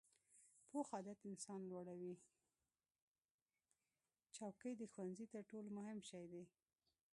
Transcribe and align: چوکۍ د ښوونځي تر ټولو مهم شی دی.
چوکۍ 4.35 4.73
د 4.77 4.83
ښوونځي 4.91 5.25
تر 5.33 5.41
ټولو 5.49 5.69
مهم 5.77 5.99
شی 6.09 6.25
دی. 6.31 6.43